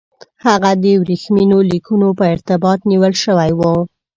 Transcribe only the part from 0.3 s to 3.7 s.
هغه د ورېښمینو لیکونو په ارتباط نیول شوی